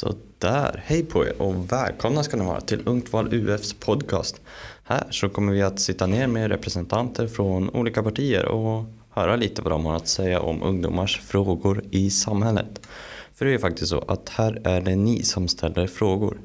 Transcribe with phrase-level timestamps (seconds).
[0.00, 4.40] Så där, hej på er och välkomna ska ni vara till Ungt val UFs podcast.
[4.84, 9.62] Här så kommer vi att sitta ner med representanter från olika partier och höra lite
[9.62, 12.86] vad de har att säga om ungdomars frågor i samhället.
[13.34, 16.38] För det är ju faktiskt så att här är det ni som ställer frågor.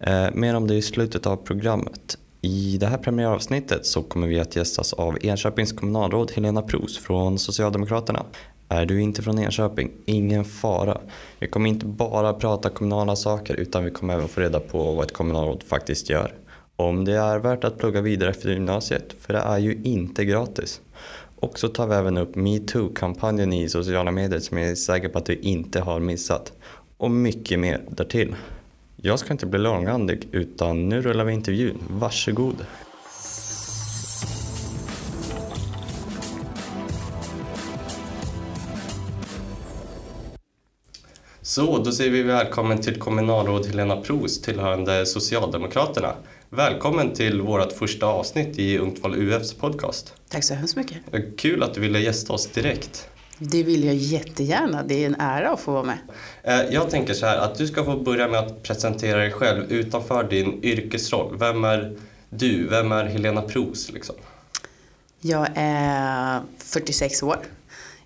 [0.00, 2.18] Eh, mer om det i slutet av programmet.
[2.40, 7.38] I det här premiäravsnittet så kommer vi att gästas av Enköpings kommunalråd Helena Pros från
[7.38, 8.24] Socialdemokraterna.
[8.68, 9.90] Är du inte från Enköping?
[10.04, 11.00] Ingen fara.
[11.38, 15.04] Vi kommer inte bara prata kommunala saker utan vi kommer även få reda på vad
[15.04, 16.34] ett kommunalråd faktiskt gör.
[16.76, 20.80] Om det är värt att plugga vidare efter gymnasiet, för det är ju inte gratis.
[21.36, 25.18] Och så tar vi även upp metoo-kampanjen i sociala medier som jag är säker på
[25.18, 26.52] att du inte har missat.
[26.96, 28.34] Och mycket mer därtill.
[29.02, 31.78] Jag ska inte bli långrandig utan nu rullar vi intervjun.
[31.90, 32.66] Varsågod.
[41.42, 46.14] Så, då säger vi välkommen till kommunalråd Helena Pros tillhörande Socialdemokraterna.
[46.50, 50.14] Välkommen till vårt första avsnitt i Ungt val UFs podcast.
[50.28, 50.96] Tack så hemskt mycket.
[51.36, 53.10] Kul att du ville gästa oss direkt.
[53.42, 54.82] Det vill jag jättegärna.
[54.82, 55.98] Det är en ära att få vara med.
[56.42, 59.72] Eh, jag tänker så här att du ska få börja med att presentera dig själv
[59.72, 61.36] utanför din yrkesroll.
[61.38, 61.96] Vem är
[62.30, 62.68] du?
[62.68, 64.16] Vem är Helena Pros liksom?
[65.20, 67.38] Jag är 46 år.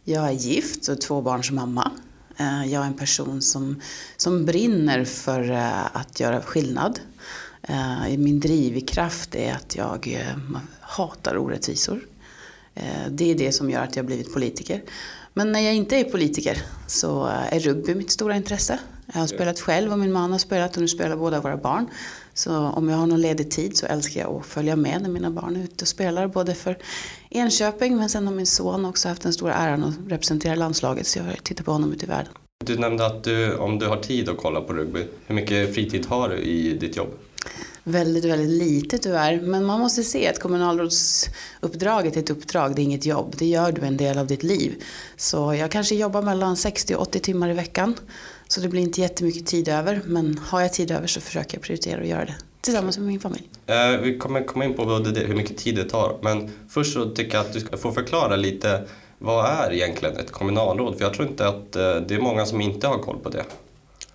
[0.04, 1.90] Jag är gift och tvåbarnsmamma.
[2.36, 3.80] Eh, jag är en person som,
[4.16, 7.00] som brinner för eh, att göra skillnad.
[8.18, 10.26] Min drivkraft är att jag
[10.80, 12.00] hatar orättvisor.
[13.10, 14.82] Det är det som gör att jag blivit politiker.
[15.36, 18.78] Men när jag inte är politiker så är rugby mitt stora intresse.
[19.12, 21.86] Jag har spelat själv och min man har spelat och nu spelar båda våra barn.
[22.34, 25.30] Så om jag har någon ledig tid så älskar jag att följa med när mina
[25.30, 26.26] barn är ute och spelar.
[26.26, 26.78] Både för
[27.30, 31.18] Enköping men sen har min son också haft den stora äran att representera landslaget så
[31.18, 32.32] jag tittar på honom ute i världen.
[32.64, 36.06] Du nämnde att du, om du har tid att kolla på rugby, hur mycket fritid
[36.06, 37.10] har du i ditt jobb?
[37.84, 39.40] Väldigt, väldigt lite tyvärr.
[39.40, 43.34] Men man måste se att kommunalrådsuppdraget är ett uppdrag, det är inget jobb.
[43.38, 44.82] Det gör du en del av ditt liv.
[45.16, 47.94] Så jag kanske jobbar mellan 60 och 80 timmar i veckan.
[48.48, 50.00] Så det blir inte jättemycket tid över.
[50.04, 52.34] Men har jag tid över så försöker jag prioritera att göra det
[52.64, 53.48] tillsammans med min familj.
[53.66, 56.18] Eh, vi kommer komma in på hur mycket tid det tar.
[56.22, 58.84] Men först så tycker jag att du ska få förklara lite
[59.18, 60.96] vad är egentligen ett kommunalråd?
[60.96, 63.44] För jag tror inte att eh, det är många som inte har koll på det.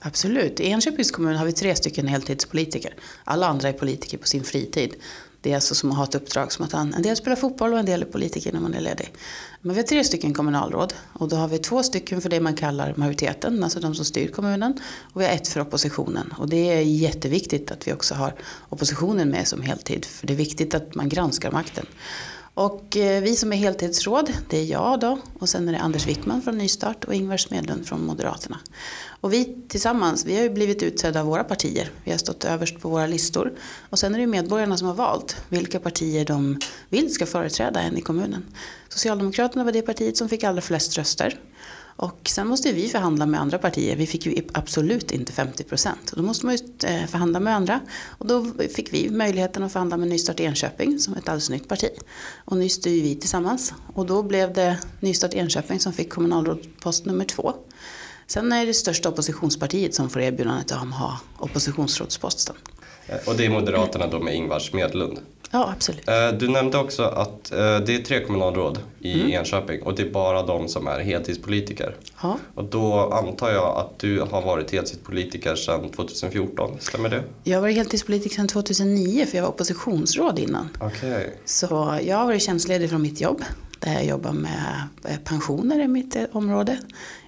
[0.02, 0.60] Absolut.
[0.60, 2.94] I Enköpings kommun har vi tre stycken heltidspolitiker.
[3.24, 4.96] Alla andra är politiker på sin fritid.
[5.42, 7.80] Det är alltså som att ha ett uppdrag som att en del spelar fotboll och
[7.80, 9.14] en del är politiker när man är ledig.
[9.62, 12.56] Men vi har tre stycken kommunalråd och då har vi två stycken för det man
[12.56, 14.80] kallar majoriteten, alltså de som styr kommunen.
[15.14, 18.36] Och vi har ett för oppositionen och det är jätteviktigt att vi också har
[18.70, 21.86] oppositionen med som heltid för det är viktigt att man granskar makten.
[22.60, 26.08] Och eh, vi som är heltidsråd, det är jag då och sen är det Anders
[26.08, 28.60] Wickman från Nystart och Ingvar Smedlund från Moderaterna.
[29.22, 31.92] Och vi tillsammans, vi har ju blivit utsedda av våra partier.
[32.04, 33.54] Vi har stått överst på våra listor.
[33.90, 36.60] Och sen är det medborgarna som har valt vilka partier de
[36.90, 38.46] vill ska företräda en i kommunen.
[38.90, 41.40] Socialdemokraterna var det partiet som fick allra flest röster.
[42.00, 43.96] Och sen måste vi förhandla med andra partier.
[43.96, 46.14] Vi fick ju absolut inte 50 procent.
[46.16, 47.80] Då måste man ju eh, förhandla med andra.
[48.18, 48.46] Och då
[48.76, 51.90] fick vi möjligheten att förhandla med Nystart Enköping som är ett alldeles nytt parti.
[52.46, 53.74] Och nu styr vi tillsammans.
[53.94, 57.54] Och då blev det Nystart Enköping som fick kommunalrådspost nummer två.
[58.28, 62.56] Sen är det största oppositionspartiet som får erbjudandet om att ha oppositionsrådsposten.
[63.08, 65.20] Eh, och det är Moderaterna då med Ingvar Smedlund?
[65.52, 66.08] Ja, absolut.
[66.08, 69.32] Eh, du nämnde också att eh, det är tre kommunalråd i mm.
[69.32, 71.96] Enköping och det är bara de som är heltidspolitiker.
[72.22, 72.38] Ja.
[72.56, 77.24] Och då antar jag att du har varit heltidspolitiker sedan 2014, stämmer det?
[77.44, 80.70] Jag har varit heltidspolitiker sedan 2009 för jag var oppositionsråd innan.
[80.82, 81.26] Okay.
[81.46, 83.44] Så jag har varit tjänstledig från mitt jobb
[83.80, 86.78] där jag jobbar med eh, pensioner i mitt område.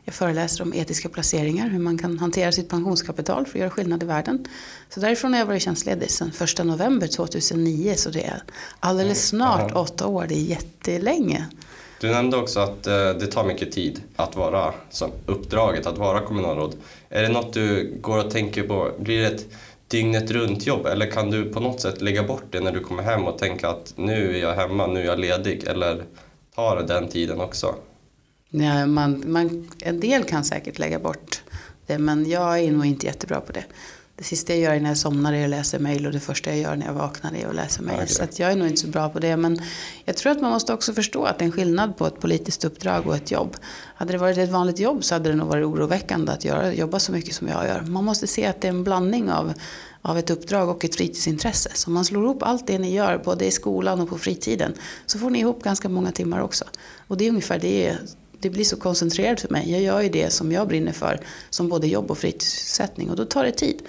[0.05, 4.03] Jag föreläser om etiska placeringar, hur man kan hantera sitt pensionskapital för att göra skillnad
[4.03, 4.45] i världen.
[4.89, 8.43] Så därifrån har jag varit tjänstledig sedan 1 november 2009 så det är
[8.79, 9.47] alldeles mm.
[9.47, 11.45] snart åtta år, det är jättelänge.
[11.99, 16.21] Du nämnde också att eh, det tar mycket tid att vara, som uppdraget att vara
[16.21, 16.75] kommunalråd.
[17.09, 19.45] Är det något du går och tänker på, blir det ett
[19.87, 23.03] dygnet runt jobb eller kan du på något sätt lägga bort det när du kommer
[23.03, 26.03] hem och tänka att nu är jag hemma, nu är jag ledig eller
[26.55, 27.75] tar det den tiden också?
[28.53, 31.41] Ja, man, man, en del kan säkert lägga bort
[31.87, 33.63] det men jag är nog inte jättebra på det.
[34.15, 36.59] det sista jag gör när jag somnar är att läsa mejl och det första jag
[36.59, 37.95] gör när jag vaknar är att läsa mejl.
[37.95, 38.07] Okay.
[38.07, 39.37] Så att jag är nog inte så bra på det.
[39.37, 39.61] Men
[40.05, 42.63] jag tror att man måste också förstå att det är en skillnad på ett politiskt
[42.65, 43.57] uppdrag och ett jobb.
[43.95, 46.99] Hade det varit ett vanligt jobb så hade det nog varit oroväckande att göra, jobba
[46.99, 47.81] så mycket som jag gör.
[47.81, 49.53] Man måste se att det är en blandning av
[50.01, 51.69] av ett uppdrag och ett fritidsintresse.
[51.73, 54.73] Så om man slår ihop allt det ni gör, både i skolan och på fritiden,
[55.05, 56.65] så får ni ihop ganska många timmar också.
[57.07, 57.97] Och det är ungefär det,
[58.41, 59.71] det blir så koncentrerat för mig.
[59.71, 63.25] Jag gör ju det som jag brinner för, som både jobb och fritidssättning och då
[63.25, 63.81] tar det tid.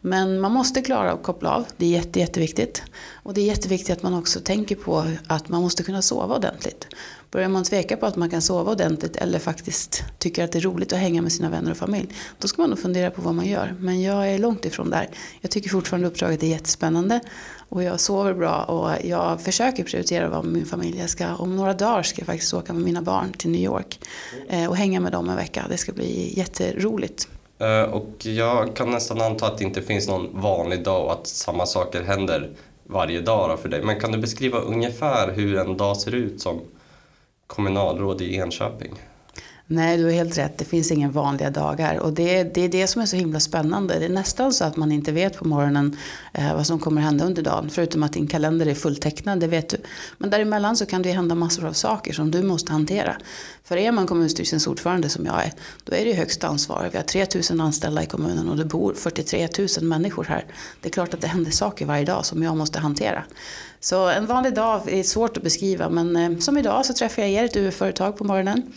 [0.00, 2.82] Men man måste klara att koppla av, det är jätte, jätteviktigt.
[3.22, 6.86] Och det är jätteviktigt att man också tänker på att man måste kunna sova ordentligt.
[7.30, 10.60] Börjar man tveka på att man kan sova ordentligt eller faktiskt tycker att det är
[10.60, 12.08] roligt att hänga med sina vänner och familj,
[12.38, 13.74] då ska man nog fundera på vad man gör.
[13.78, 15.08] Men jag är långt ifrån där.
[15.40, 17.20] Jag tycker fortfarande uppdraget är jättespännande
[17.68, 20.98] och jag sover bra och jag försöker prioritera att vara med min familj.
[20.98, 24.00] Jag ska, om några dagar ska jag faktiskt åka med mina barn till New York
[24.48, 25.64] eh, och hänga med dem en vecka.
[25.68, 27.28] Det ska bli jätteroligt.
[27.58, 31.26] Eh, och jag kan nästan anta att det inte finns någon vanlig dag och att
[31.26, 32.50] samma saker händer
[32.84, 33.82] varje dag för dig.
[33.82, 36.60] Men kan du beskriva ungefär hur en dag ser ut som
[37.46, 38.94] kommunalråd i Enköping?
[39.70, 40.58] Nej, du har helt rätt.
[40.58, 41.98] Det finns inga vanliga dagar.
[41.98, 43.98] Och det, det är det som är så himla spännande.
[43.98, 45.96] Det är nästan så att man inte vet på morgonen
[46.32, 47.70] eh, vad som kommer hända under dagen.
[47.70, 49.76] Förutom att din kalender är fulltecknad, det vet du.
[50.18, 53.16] Men däremellan så kan det hända massor av saker som du måste hantera.
[53.64, 55.52] För är man kommunstyrelsens ordförande som jag är,
[55.84, 56.88] då är det ju högst ansvar.
[56.92, 60.44] Vi har 3000 anställda i kommunen och det bor 43 000 människor här.
[60.80, 63.24] Det är klart att det händer saker varje dag som jag måste hantera.
[63.80, 67.30] Så en vanlig dag är svårt att beskriva men eh, som idag så träffar jag
[67.30, 68.72] er, ett UF-företag på morgonen.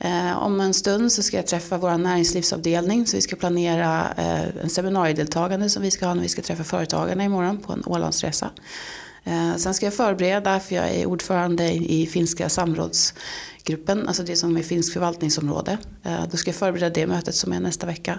[0.00, 4.62] Eh, om en stund så ska jag träffa vår näringslivsavdelning så vi ska planera eh,
[4.62, 8.50] en seminariedeltagande som vi ska ha när vi ska träffa företagarna imorgon på en Ålandsresa.
[9.24, 14.56] Eh, sen ska jag förbereda för jag är ordförande i finska samrådsgruppen, alltså det som
[14.56, 15.78] är finsk förvaltningsområde.
[16.04, 18.18] Eh, då ska jag förbereda det mötet som är nästa vecka.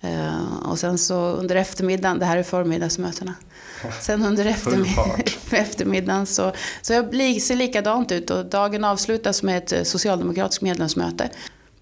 [0.00, 3.34] Eh, och sen så under eftermiddagen, det här är förmiddagsmötena.
[4.00, 6.52] Sen under eftermiddagen, eftermiddagen så,
[6.82, 7.04] så jag
[7.40, 11.30] ser likadant ut och dagen avslutas med ett socialdemokratiskt medlemsmöte.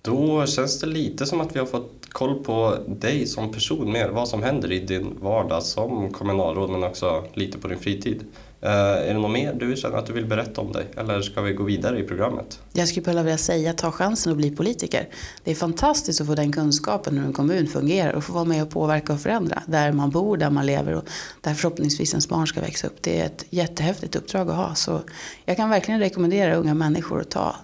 [0.03, 4.09] Då känns det lite som att vi har fått koll på dig som person mer,
[4.09, 8.25] vad som händer i din vardag som kommunalråd men också lite på din fritid.
[8.63, 11.41] Uh, är det något mer du känner att du vill berätta om dig eller ska
[11.41, 12.61] vi gå vidare i programmet?
[12.73, 15.09] Jag skulle bara vilja säga ta chansen att bli politiker.
[15.45, 18.63] Det är fantastiskt att få den kunskapen hur en kommun fungerar och få vara med
[18.63, 21.05] och påverka och förändra där man bor, där man lever och
[21.41, 23.03] där förhoppningsvis ens barn ska växa upp.
[23.03, 25.01] Det är ett jättehäftigt uppdrag att ha så
[25.45, 27.57] jag kan verkligen rekommendera unga människor att ta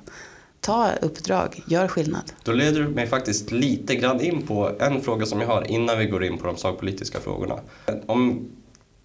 [0.64, 2.32] ta uppdrag, gör skillnad.
[2.42, 5.98] Då leder du mig faktiskt lite grann in på en fråga som jag har innan
[5.98, 7.60] vi går in på de sakpolitiska frågorna.
[8.06, 8.48] Om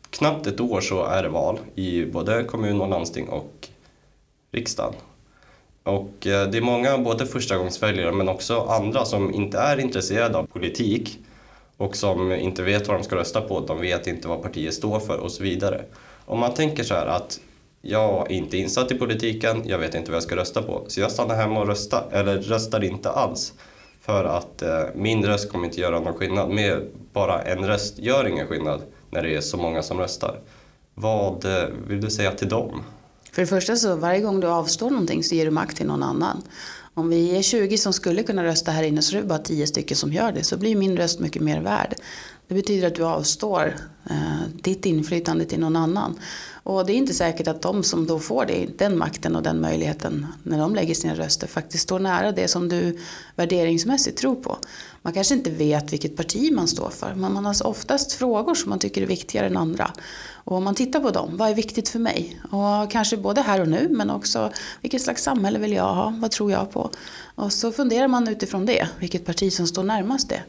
[0.09, 3.67] knappt ett år så är det val i både kommun och landsting och
[4.51, 4.93] riksdagen.
[5.83, 10.43] Och eh, det är många, både förstagångsväljare men också andra som inte är intresserade av
[10.45, 11.19] politik
[11.77, 14.99] och som inte vet vad de ska rösta på, de vet inte vad partiet står
[14.99, 15.85] för och så vidare.
[16.25, 17.39] Om man tänker så här att
[17.81, 20.99] jag är inte insatt i politiken, jag vet inte vad jag ska rösta på, så
[20.99, 23.53] jag stannar hemma och röstar, eller röstar inte alls.
[24.01, 26.49] För att eh, min röst kommer inte göra någon skillnad.
[26.49, 28.81] Med bara en röst gör ingen skillnad
[29.11, 30.39] när det är så många som röstar.
[30.93, 32.83] Vad eh, vill du säga till dem?
[33.31, 36.03] För det första så varje gång du avstår någonting så ger du makt till någon
[36.03, 36.41] annan.
[36.93, 39.67] Om vi är 20 som skulle kunna rösta här inne så är det bara 10
[39.67, 40.43] stycken som gör det.
[40.43, 41.95] Så blir min röst mycket mer värd.
[42.49, 43.75] Det betyder att du avstår
[44.09, 46.19] eh, ditt inflytande till någon annan.
[46.63, 49.61] Och det är inte säkert att de som då får det, den makten och den
[49.61, 52.97] möjligheten när de lägger sina röster faktiskt står nära det som du
[53.35, 54.57] värderingsmässigt tror på.
[55.01, 58.69] Man kanske inte vet vilket parti man står för men man har oftast frågor som
[58.69, 59.91] man tycker är viktigare än andra.
[60.31, 62.41] Och om man tittar på dem, vad är viktigt för mig?
[62.51, 64.51] Och kanske både här och nu men också
[64.81, 66.13] vilket slags samhälle vill jag ha?
[66.17, 66.89] Vad tror jag på?
[67.39, 70.43] Och så funderar man utifrån det, vilket parti som står närmast det.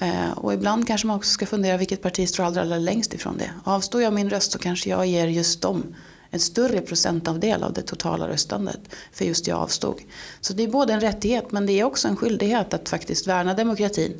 [0.00, 3.38] Eh, och ibland kanske man också ska fundera vilket parti står allra, allra längst ifrån
[3.38, 3.50] det.
[3.64, 5.94] Avstår jag min röst så kanske jag ger just dem
[6.30, 8.80] en större procentandel av det totala röstandet
[9.12, 10.00] för just jag avstod.
[10.40, 13.54] Så det är både en rättighet men det är också en skyldighet att faktiskt värna
[13.54, 14.12] demokratin.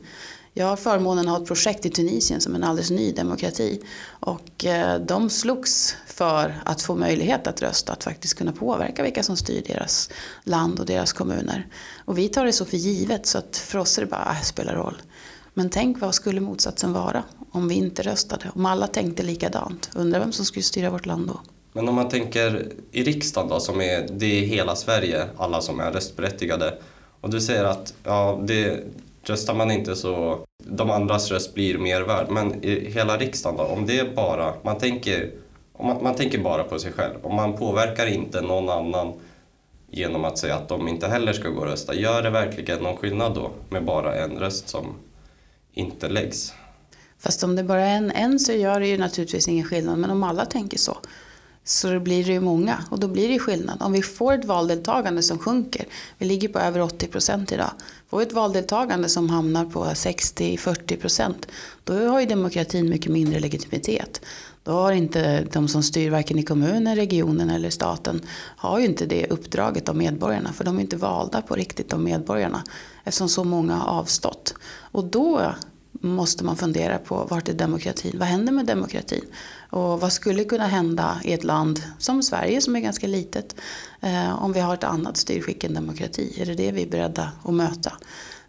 [0.56, 3.80] Jag har förmånen att ha ett projekt i Tunisien som är en alldeles ny demokrati.
[4.06, 9.22] Och eh, de slogs för att få möjlighet att rösta, att faktiskt kunna påverka vilka
[9.22, 10.10] som styr deras
[10.44, 11.66] land och deras kommuner.
[12.04, 14.42] Och vi tar det så för givet så att för oss är det bara, äh,
[14.42, 15.02] spelar roll.
[15.54, 18.50] Men tänk vad skulle motsatsen vara om vi inte röstade?
[18.54, 19.90] Om alla tänkte likadant?
[19.94, 21.40] Undrar vem som skulle styra vårt land då?
[21.72, 25.80] Men om man tänker i riksdagen då, som är, det är hela Sverige, alla som
[25.80, 26.78] är röstberättigade.
[27.20, 28.84] Och du säger att ja, det,
[29.30, 32.26] röstar man inte så de andras röst blir mer värd.
[32.30, 35.30] Men i hela riksdagen då, om det är bara, man tänker,
[35.72, 37.14] om man, man tänker bara på sig själv.
[37.22, 39.12] Om man påverkar inte någon annan
[39.90, 41.94] genom att säga att de inte heller ska gå och rösta.
[41.94, 44.94] Gör det verkligen någon skillnad då med bara en röst som
[45.72, 46.54] inte läggs?
[47.18, 49.98] Fast om det bara är en, en så gör det ju naturligtvis ingen skillnad.
[49.98, 50.96] Men om alla tänker så
[51.64, 53.82] så blir det ju många och då blir det skillnad.
[53.82, 55.86] Om vi får ett valdeltagande som sjunker,
[56.18, 57.70] vi ligger på över 80 procent idag,
[58.10, 61.46] får vi ett valdeltagande som hamnar på 60-40 procent,
[61.84, 64.20] då har ju demokratin mycket mindre legitimitet.
[64.62, 68.20] Då har inte de som styr varken i kommunen, regionen eller staten
[68.56, 72.00] har ju inte det uppdraget av medborgarna för de är inte valda på riktigt av
[72.00, 72.62] medborgarna
[73.04, 74.54] eftersom så många har avstått.
[74.92, 75.54] Och då
[75.92, 78.18] måste man fundera på vart är demokratin?
[78.18, 79.24] Vad händer med demokratin?
[79.74, 83.56] Och vad skulle kunna hända i ett land som Sverige som är ganska litet
[84.00, 86.34] eh, om vi har ett annat styrskick än demokrati?
[86.40, 87.92] Är det det vi är beredda att möta?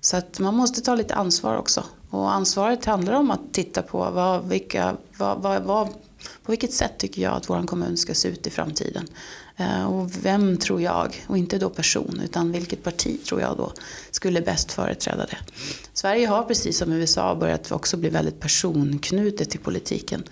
[0.02, 1.84] Så att man måste ta lite ansvar också.
[2.10, 5.88] Och ansvaret handlar om att titta på vad, vilka, vad, vad, vad,
[6.44, 9.08] på vilket sätt tycker jag att vår kommun ska se ut i framtiden.
[9.58, 13.72] Eh, och vem tror jag, och inte då person, utan vilket parti tror jag då
[14.12, 15.38] skulle bäst företräda det.
[15.94, 20.24] Sverige har precis som USA börjat också bli väldigt personknutet i politiken.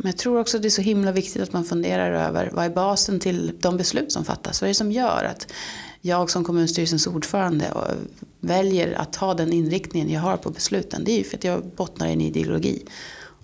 [0.00, 2.64] Men jag tror också att det är så himla viktigt att man funderar över vad
[2.64, 4.60] är basen till de beslut som fattas?
[4.60, 5.52] Vad är det som gör att
[6.00, 7.96] jag som kommunstyrelsens ordförande eh,
[8.40, 11.04] väljer att ha den inriktningen jag har på besluten?
[11.04, 12.84] Det är ju för att jag bottnar i en ideologi.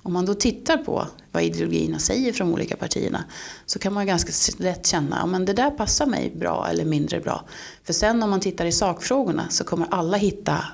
[0.02, 3.25] Om man då tittar på vad ideologierna säger från de olika partierna
[3.66, 7.20] så kan man ganska lätt känna att ja, det där passar mig bra eller mindre
[7.20, 7.44] bra.
[7.84, 10.64] För sen om man tittar i sakfrågorna så kommer alla hitta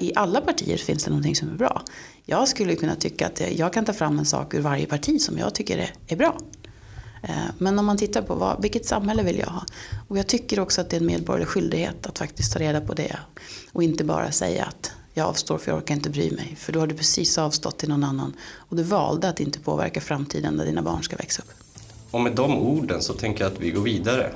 [0.00, 1.82] i alla partier finns det någonting som är bra.
[2.26, 5.38] Jag skulle kunna tycka att jag kan ta fram en sak ur varje parti som
[5.38, 6.38] jag tycker är bra.
[7.22, 9.64] Eh, men om man tittar på vad, vilket samhälle vill jag ha?
[10.08, 12.94] Och jag tycker också att det är en medborgerlig skyldighet att faktiskt ta reda på
[12.94, 13.16] det.
[13.72, 16.56] Och inte bara säga att jag avstår för jag orkar inte bry mig.
[16.58, 18.34] För då har du precis avstått till någon annan.
[18.56, 21.50] Och du valde att inte påverka framtiden där dina barn ska växa upp.
[22.10, 24.32] Och med de orden så tänker jag att vi går vidare.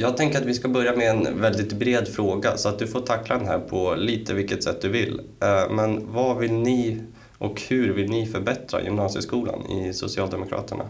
[0.00, 3.00] Jag tänker att vi ska börja med en väldigt bred fråga så att du får
[3.00, 5.20] tackla den här på lite vilket sätt du vill.
[5.40, 7.02] Eh, men vad vill ni
[7.38, 10.84] och hur vill ni förbättra gymnasieskolan i Socialdemokraterna?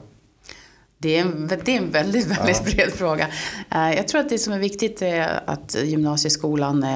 [1.02, 2.74] Det är en, det är en väldigt, väldigt ja.
[2.74, 3.28] bred fråga.
[3.70, 6.86] Eh, jag tror att det som är viktigt är att gymnasieskolan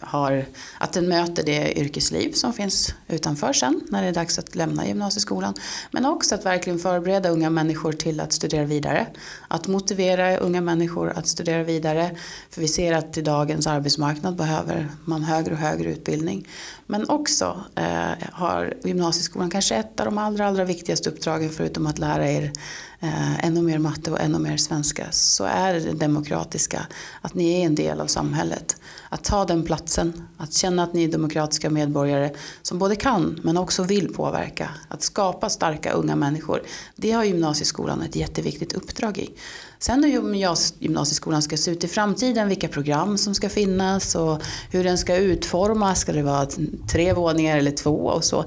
[0.00, 0.44] har,
[0.78, 4.86] att den möter det yrkesliv som finns utanför sen när det är dags att lämna
[4.86, 5.54] gymnasieskolan.
[5.90, 9.06] Men också att verkligen förbereda unga människor till att studera vidare.
[9.48, 12.10] Att motivera unga människor att studera vidare.
[12.50, 16.48] För vi ser att i dagens arbetsmarknad behöver man högre och högre utbildning.
[16.86, 21.98] Men också eh, har gymnasieskolan kanske ett av de allra, allra viktigaste uppdragen förutom att
[21.98, 22.52] lära er
[23.00, 26.86] eh, ännu mer matte och ännu mer svenska så är det demokratiska,
[27.20, 28.76] att ni är en del av samhället.
[29.08, 32.30] Att ta den platsen, att känna att ni är demokratiska medborgare
[32.62, 34.70] som både kan men också vill påverka.
[34.88, 36.62] Att skapa starka unga människor.
[36.96, 39.30] Det har gymnasieskolan ett jätteviktigt uppdrag i.
[39.78, 40.34] Sen hur
[40.78, 45.16] gymnasieskolan ska se ut i framtiden, vilka program som ska finnas och hur den ska
[45.16, 46.00] utformas.
[46.00, 46.46] Ska det vara
[46.92, 48.44] tre våningar eller två och så.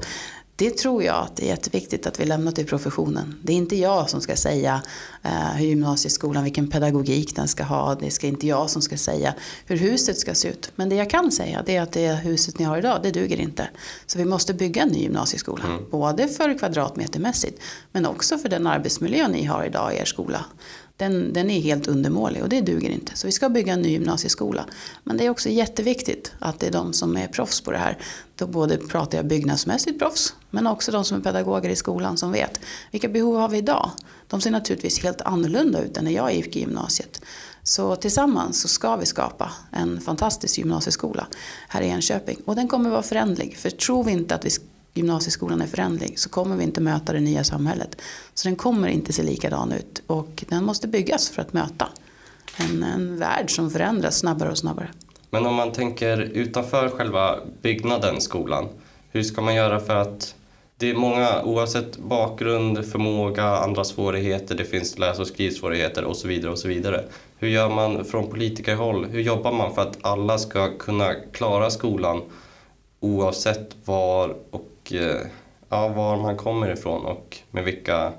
[0.55, 3.35] Det tror jag att det är jätteviktigt att vi lämnar till professionen.
[3.41, 4.81] Det är inte jag som ska säga
[5.23, 7.95] eh, hur gymnasieskolan, vilken pedagogik den ska ha.
[7.95, 9.33] Det ska inte jag som ska säga
[9.65, 10.71] hur huset ska se ut.
[10.75, 13.37] Men det jag kan säga det är att det huset ni har idag, det duger
[13.37, 13.69] inte.
[14.05, 15.63] Så vi måste bygga en ny gymnasieskola.
[15.63, 15.85] Mm.
[15.91, 20.45] Både för kvadratmetermässigt men också för den arbetsmiljö ni har idag i er skola
[20.97, 23.17] den, den är helt undermålig och det duger inte.
[23.17, 24.65] Så vi ska bygga en ny gymnasieskola.
[25.03, 27.97] Men det är också jätteviktigt att det är de som är proffs på det här.
[28.35, 32.31] Då både pratar jag byggnadsmässigt proffs men också de som är pedagoger i skolan som
[32.31, 32.59] vet
[32.91, 33.91] vilka behov har vi idag.
[34.27, 37.21] De ser naturligtvis helt annorlunda ut än när jag gick i gymnasiet.
[37.63, 41.27] Så tillsammans så ska vi skapa en fantastisk gymnasieskola
[41.67, 42.37] här i Enköping.
[42.45, 43.57] Och den kommer vara förändlig.
[43.57, 44.49] För tror vi inte att vi
[44.93, 48.01] gymnasieskolan är förändlig så kommer vi inte möta det nya samhället.
[48.33, 51.87] Så den kommer inte se likadan ut och den måste byggas för att möta
[52.57, 54.89] en, en värld som förändras snabbare och snabbare.
[55.29, 58.67] Men om man tänker utanför själva byggnaden, skolan,
[59.11, 60.35] hur ska man göra för att
[60.77, 66.27] det är många, oavsett bakgrund, förmåga, andra svårigheter, det finns läs och skrivsvårigheter och så
[66.27, 67.03] vidare och så vidare.
[67.37, 69.05] Hur gör man från politikerhåll?
[69.05, 72.21] Hur jobbar man för att alla ska kunna klara skolan
[72.99, 75.21] oavsett var och och eh,
[75.69, 78.13] ja, var man kommer ifrån och med vilka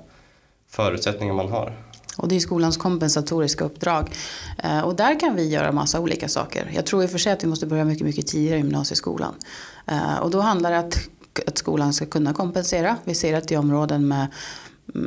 [0.67, 1.77] förutsättningar man har.
[2.17, 4.09] Och det är skolans kompensatoriska uppdrag.
[4.63, 6.71] Eh, och där kan vi göra massa olika saker.
[6.75, 9.33] Jag tror i och för sig att vi måste börja mycket, mycket tidigare i gymnasieskolan.
[9.87, 10.99] Eh, och då handlar det att,
[11.47, 12.97] att skolan ska kunna kompensera.
[13.03, 14.27] Vi ser att i områden med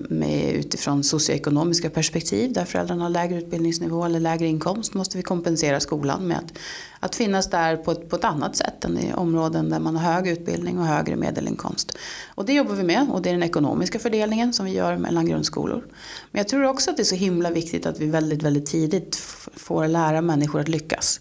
[0.09, 5.81] med, utifrån socioekonomiska perspektiv där föräldrarna har lägre utbildningsnivå eller lägre inkomst måste vi kompensera
[5.81, 6.59] skolan med att,
[7.01, 10.13] att finnas där på ett, på ett annat sätt än i områden där man har
[10.13, 11.99] hög utbildning och högre medelinkomst.
[12.35, 15.27] Och det jobbar vi med och det är den ekonomiska fördelningen som vi gör mellan
[15.27, 15.85] grundskolor.
[16.31, 19.17] Men jag tror också att det är så himla viktigt att vi väldigt, väldigt tidigt
[19.55, 21.21] får lära människor att lyckas.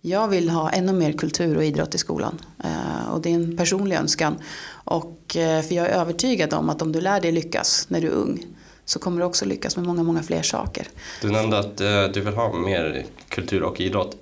[0.00, 2.40] Jag vill ha ännu mer kultur och idrott i skolan.
[2.64, 4.36] Eh, och det är en personlig önskan.
[4.70, 8.06] Och, eh, för jag är övertygad om att om du lär dig lyckas när du
[8.06, 8.46] är ung
[8.84, 10.88] så kommer du också lyckas med många, många fler saker.
[11.22, 14.16] Du nämnde att eh, du vill ha mer kultur och idrott.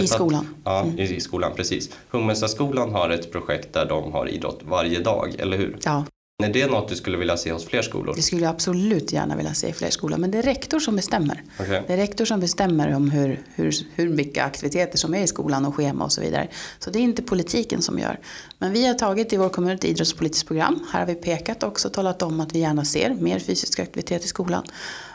[0.00, 0.40] I skolan.
[0.40, 0.98] Att, ja, mm.
[0.98, 1.90] i skolan, precis.
[2.10, 5.78] Hummelstaskolan har ett projekt där de har idrott varje dag, eller hur?
[5.82, 6.04] Ja.
[6.42, 8.14] Är det något du skulle vilja se hos fler skolor?
[8.16, 10.18] Det skulle jag absolut gärna vilja se i fler skolor.
[10.18, 11.42] Men det är rektor som bestämmer.
[11.60, 11.82] Okay.
[11.86, 15.64] Det är rektor som bestämmer om hur, hur, hur vilka aktiviteter som är i skolan
[15.64, 16.48] och schema och så vidare.
[16.78, 18.20] Så det är inte politiken som gör.
[18.58, 20.86] Men vi har tagit i vår kommun ett idrottspolitiskt program.
[20.92, 24.24] Här har vi pekat också och talat om att vi gärna ser mer fysisk aktivitet
[24.24, 24.64] i skolan.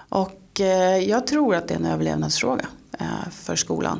[0.10, 2.66] Och eh, jag tror att det är en överlevnadsfråga
[3.00, 4.00] eh, för skolan.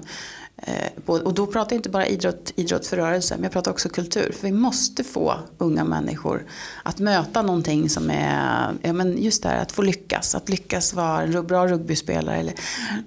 [0.66, 3.90] Eh, och då pratar jag inte bara idrott, idrott för rörelse, men jag pratar också
[3.90, 4.32] kultur.
[4.40, 6.46] För vi måste få unga människor
[6.84, 10.36] att möta någonting som är, ja men just det här att få lyckas.
[10.36, 12.54] Att lyckas vara en bra rugbyspelare eller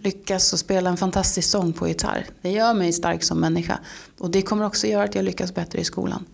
[0.02, 2.26] lyckas och spela en fantastisk sång på gitarr.
[2.42, 3.78] Det gör mig stark som människa.
[4.18, 6.24] Och det kommer också göra att jag lyckas bättre i skolan.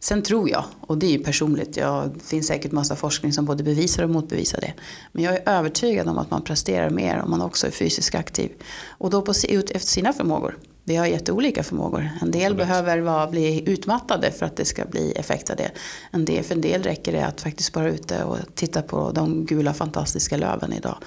[0.00, 3.44] Sen tror jag, och det är ju personligt, ja, det finns säkert massa forskning som
[3.44, 4.74] både bevisar och motbevisar det.
[5.12, 8.50] Men jag är övertygad om att man presterar mer om man också är fysiskt aktiv.
[8.88, 10.58] Och då på, ut efter sina förmågor.
[10.84, 12.10] Vi har jätteolika förmågor.
[12.20, 12.56] En del Absolut.
[12.56, 15.70] behöver vara, bli utmattade för att det ska bli effekt av det.
[16.10, 19.46] En del, för en del räcker det att faktiskt vara ute och titta på de
[19.46, 20.98] gula fantastiska löven idag.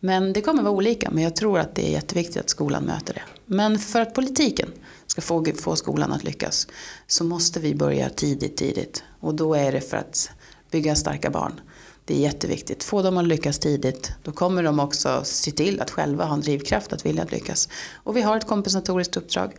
[0.00, 3.14] Men det kommer vara olika, men jag tror att det är jätteviktigt att skolan möter
[3.14, 3.22] det.
[3.46, 4.68] Men för att politiken
[5.08, 6.66] ska få, få skolan att lyckas
[7.06, 9.02] så måste vi börja tidigt, tidigt.
[9.20, 10.30] Och då är det för att
[10.70, 11.60] bygga starka barn.
[12.04, 12.84] Det är jätteviktigt.
[12.84, 14.12] Få dem att lyckas tidigt.
[14.22, 17.68] Då kommer de också se till att själva ha en drivkraft att vilja lyckas.
[17.94, 19.52] Och vi har ett kompensatoriskt uppdrag.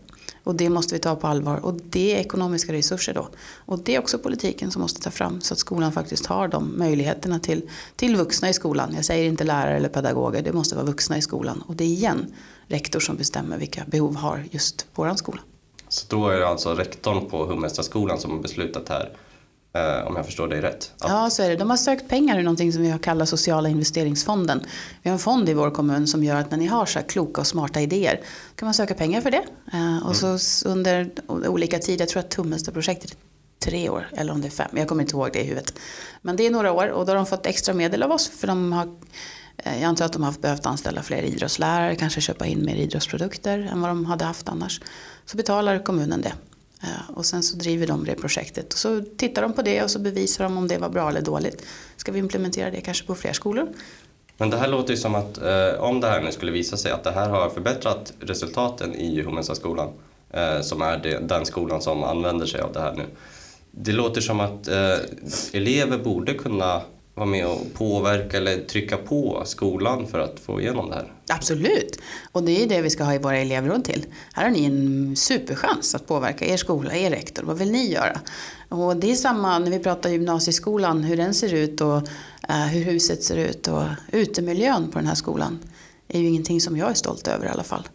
[0.43, 1.65] Och det måste vi ta på allvar.
[1.65, 3.29] Och det är ekonomiska resurser då.
[3.65, 6.77] Och det är också politiken som måste ta fram så att skolan faktiskt har de
[6.77, 8.93] möjligheterna till, till vuxna i skolan.
[8.95, 11.63] Jag säger inte lärare eller pedagoger, det måste vara vuxna i skolan.
[11.67, 12.33] Och det är igen
[12.67, 15.39] rektor som bestämmer vilka behov har just våran skola.
[15.89, 19.13] Så då är det alltså rektorn på Hummelstaskolan som har beslutat här
[20.07, 20.91] om jag förstår dig rätt.
[20.99, 21.09] Att...
[21.09, 21.55] Ja, så är det.
[21.55, 24.63] De har sökt pengar i någonting som vi kallar sociala investeringsfonden.
[25.01, 27.05] Vi har en fond i vår kommun som gör att när ni har så här
[27.05, 28.21] kloka och smarta idéer
[28.55, 29.43] kan man söka pengar för det.
[29.73, 30.39] Eh, och mm.
[30.39, 33.17] så under olika tider, jag tror att Tummelsta-projektet
[33.59, 35.73] tre år eller om det är fem, jag kommer inte ihåg det i huvudet.
[36.21, 38.47] Men det är några år och då har de fått extra medel av oss för
[38.47, 38.87] de har
[39.57, 43.69] eh, jag antar att de har behövt anställa fler idrottslärare, kanske köpa in mer idrottsprodukter
[43.71, 44.81] än vad de hade haft annars.
[45.25, 46.33] Så betalar kommunen det.
[46.83, 48.73] Eh, och sen så driver de det projektet.
[48.73, 51.21] Och så tittar de på det och så bevisar de om det var bra eller
[51.21, 51.65] dåligt.
[51.97, 53.67] Ska vi implementera det kanske på fler skolor?
[54.37, 56.91] Men det här låter ju som att eh, om det här nu skulle visa sig
[56.91, 59.89] att det här har förbättrat resultaten i Homensa-skolan,
[60.29, 63.05] eh, som är det, den skolan som använder sig av det här nu.
[63.71, 64.97] Det låter som att eh,
[65.53, 66.81] elever borde kunna
[67.19, 71.13] vara med och påverka eller trycka på skolan för att få igenom det här?
[71.27, 71.99] Absolut,
[72.31, 74.05] och det är det vi ska ha i våra elevråd till.
[74.33, 77.43] Här har ni en superchans att påverka er skola, er rektor.
[77.43, 78.19] Vad vill ni göra?
[78.69, 81.97] Och det är samma när vi pratar gymnasieskolan, hur den ser ut och
[82.49, 85.59] eh, hur huset ser ut och utemiljön på den här skolan
[86.07, 87.87] är ju ingenting som jag är stolt över i alla fall.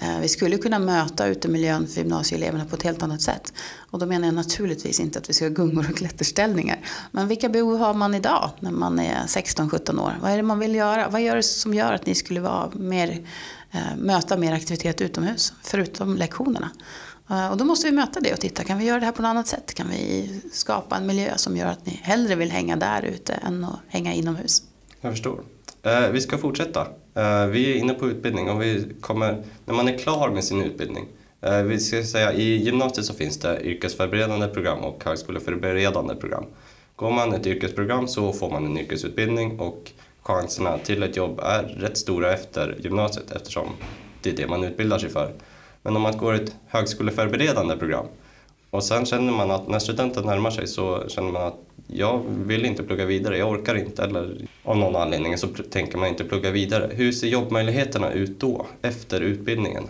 [0.00, 3.52] Eh, vi skulle kunna möta utemiljön för gymnasieeleverna på ett helt annat sätt.
[3.90, 6.78] Och då menar jag naturligtvis inte att vi ska ha gungor och klätterställningar.
[7.10, 10.12] Men vilka behov har man idag när man är 16-17 år?
[10.22, 11.08] Vad är det man vill göra?
[11.08, 13.26] Vad gör det som gör att ni skulle vara mer,
[13.70, 16.70] eh, möta mer aktivitet utomhus, förutom lektionerna?
[17.30, 19.22] Eh, och då måste vi möta det och titta, kan vi göra det här på
[19.22, 19.74] något annat sätt?
[19.74, 23.64] Kan vi skapa en miljö som gör att ni hellre vill hänga där ute än
[23.64, 24.62] att hänga inomhus?
[25.00, 25.57] Jag förstår.
[25.82, 26.80] Eh, vi ska fortsätta.
[27.14, 30.62] Eh, vi är inne på utbildning och vi kommer, när man är klar med sin
[30.62, 31.06] utbildning,
[31.40, 36.44] eh, vi ska säga i gymnasiet så finns det yrkesförberedande program och högskoleförberedande program.
[36.96, 41.62] Går man ett yrkesprogram så får man en yrkesutbildning och chanserna till ett jobb är
[41.62, 43.66] rätt stora efter gymnasiet eftersom
[44.22, 45.32] det är det man utbildar sig för.
[45.82, 48.06] Men om man går ett högskoleförberedande program
[48.70, 52.64] och sen känner man att när studenten närmar sig så känner man att jag vill
[52.64, 56.50] inte plugga vidare, jag orkar inte eller av någon anledning så tänker man inte plugga
[56.50, 56.90] vidare.
[56.94, 59.84] Hur ser jobbmöjligheterna ut då, efter utbildningen?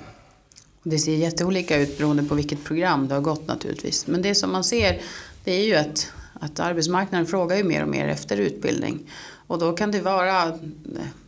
[0.83, 4.07] Det ser jätteolika ut beroende på vilket program du har gått naturligtvis.
[4.07, 5.01] Men det som man ser
[5.45, 9.11] det är ju att, att arbetsmarknaden frågar ju mer och mer efter utbildning.
[9.47, 10.55] Och då kan det vara eh,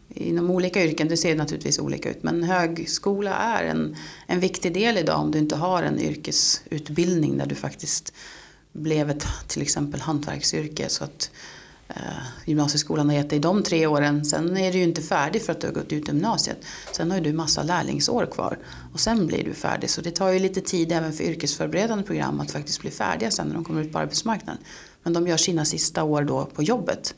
[0.09, 4.99] inom olika yrken, det ser naturligtvis olika ut, men högskola är en, en viktig del
[4.99, 8.15] idag om du inte har en yrkesutbildning där du faktiskt
[8.73, 10.89] blev ett till exempel hantverksyrke.
[10.89, 11.31] Så att
[11.89, 11.95] eh,
[12.45, 14.25] gymnasieskolan har gett dig de tre åren.
[14.25, 16.65] Sen är du ju inte färdig för att du har gått ut gymnasiet.
[16.93, 18.59] Sen har du massa lärlingsår kvar
[18.93, 19.91] och sen blir du färdig.
[19.91, 23.47] Så det tar ju lite tid även för yrkesförberedande program att faktiskt bli färdiga sen
[23.47, 24.63] när de kommer ut på arbetsmarknaden.
[25.03, 27.15] Men de gör sina sista år då på jobbet.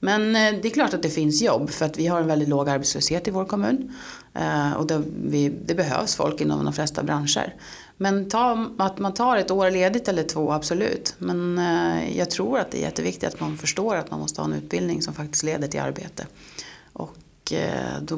[0.00, 2.48] Men eh, det är klart att det finns jobb för att vi har en väldigt
[2.48, 3.94] låg arbetslöshet i vår kommun.
[4.34, 7.54] Eh, och det, vi, det behövs folk inom de flesta branscher.
[8.00, 11.14] Men ta, att man tar ett år ledigt eller två, absolut.
[11.18, 14.48] Men eh, jag tror att det är jätteviktigt att man förstår att man måste ha
[14.48, 16.26] en utbildning som faktiskt leder till arbete.
[16.92, 18.14] Och eh, då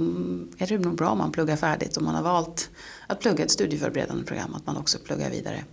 [0.59, 1.97] är det nog bra om man pluggar färdigt.
[1.97, 2.71] Om man har valt
[3.07, 5.65] att plugga ett studieförberedande program, att man också pluggar vidare.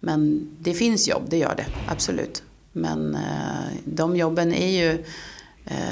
[0.00, 2.42] Men det finns jobb, det gör det, absolut.
[2.72, 5.04] Men eh, de jobben är ju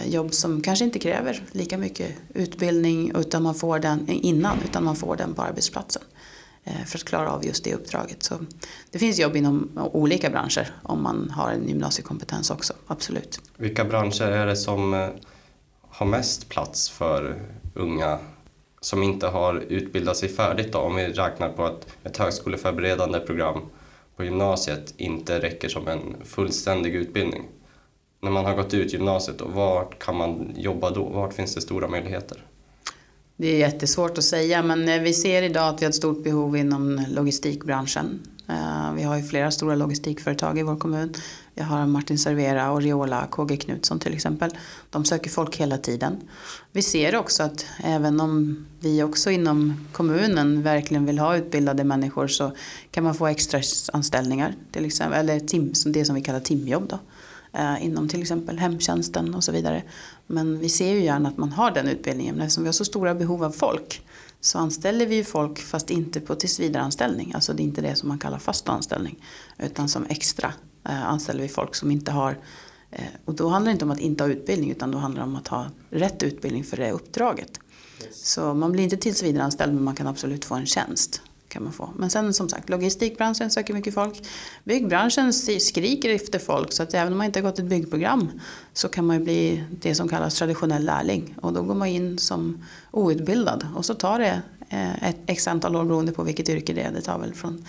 [0.07, 4.97] jobb som kanske inte kräver lika mycket utbildning utan man får den innan, utan man
[4.97, 6.03] får den på arbetsplatsen.
[6.65, 8.23] Eh, för att klara av just det uppdraget.
[8.23, 8.35] Så
[8.91, 13.41] det finns jobb inom olika branscher om man har en gymnasiekompetens också, absolut.
[13.57, 15.09] Vilka branscher är det som eh,
[15.89, 17.43] har mest plats för
[17.75, 18.19] unga
[18.81, 20.79] som inte har utbildat sig färdigt då?
[20.79, 23.61] Om vi räknar på att ett högskoleförberedande program
[24.17, 27.49] på gymnasiet inte räcker som en fullständig utbildning.
[28.21, 31.05] När man har gått ut gymnasiet, och vart kan man jobba då?
[31.05, 32.45] Vart finns det stora möjligheter?
[33.37, 36.25] Det är jättesvårt att säga men eh, vi ser idag att vi har ett stort
[36.25, 38.21] behov inom logistikbranschen.
[38.49, 41.15] Eh, vi har ju flera stora logistikföretag i vår kommun.
[41.55, 44.51] Vi har Martin Servera, Oriola, KG Knutsson till exempel.
[44.91, 46.21] De söker folk hela tiden.
[46.73, 52.29] Vi ser också att även om vi också inom kommunen verkligen vill ha utbildade människor
[52.29, 52.53] så
[52.91, 53.61] kan man få extra
[53.93, 56.89] anställningar till exempel, eller tim, det som vi kallar timjobb.
[56.89, 56.99] Då
[57.53, 59.83] eh, inom till exempel hemtjänsten och så vidare.
[60.27, 62.85] Men vi ser ju gärna att man har den utbildningen men eftersom vi har så
[62.85, 64.03] stora behov av folk
[64.41, 67.33] så anställer vi ju folk fast inte på tillsvidareanställning.
[67.35, 69.25] Alltså det är inte det som man kallar fast anställning
[69.59, 70.53] utan som extra
[70.89, 72.39] eh, anställer vi folk som inte har
[72.91, 75.29] eh, och då handlar det inte om att inte ha utbildning utan då handlar det
[75.29, 77.61] om att ha rätt utbildning för det uppdraget.
[78.05, 78.27] Yes.
[78.27, 81.91] Så man blir inte tillsvidareanställd men man kan absolut få en tjänst kan man få.
[81.97, 84.23] Men sen som sagt, logistikbranschen söker mycket folk.
[84.65, 88.41] Byggbranschen skriker efter folk så att även om man inte har gått ett byggprogram
[88.73, 91.35] så kan man ju bli det som kallas traditionell lärling.
[91.43, 95.77] Och då går man in som outbildad och så tar det eh, ett x antal
[95.77, 96.93] år beroende på vilket yrke det är.
[96.93, 97.65] Det tar väl från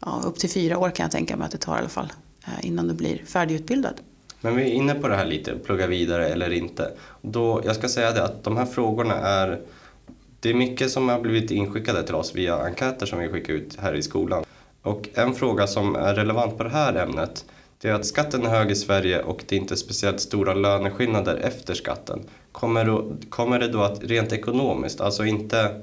[0.00, 2.12] ja, upp till fyra år kan jag tänka mig att det tar i alla fall
[2.46, 3.94] eh, innan du blir färdigutbildad.
[4.40, 6.92] Men vi är inne på det här lite, plugga vidare eller inte.
[7.22, 9.60] Då, jag ska säga det att de här frågorna är
[10.40, 13.76] det är mycket som har blivit inskickade till oss via enkäter som vi skickar ut
[13.80, 14.44] här i skolan.
[14.82, 17.44] Och en fråga som är relevant på det här ämnet
[17.82, 21.36] det är att skatten är hög i Sverige och det är inte speciellt stora löneskillnader
[21.36, 22.22] efter skatten.
[22.52, 25.82] Kommer, då, kommer det då att rent ekonomiskt, alltså inte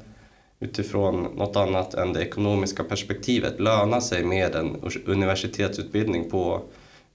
[0.59, 6.61] utifrån något annat än det ekonomiska perspektivet, löna sig med en universitetsutbildning på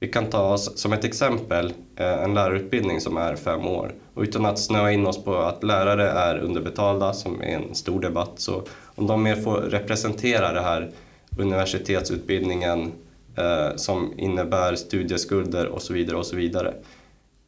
[0.03, 3.95] vi kan ta som ett exempel eh, en lärarutbildning som är fem år.
[4.15, 8.01] Och utan att snöa in oss på att lärare är underbetalda, som är en stor
[8.01, 10.91] debatt, så om de mer får representera det här
[11.39, 12.93] universitetsutbildningen
[13.37, 16.75] eh, som innebär studieskulder och så vidare och så vidare.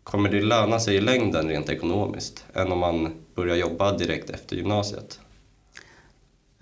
[0.04, 4.56] Kommer det löna sig i längden rent ekonomiskt än om man börjar jobba direkt efter
[4.56, 5.20] gymnasiet?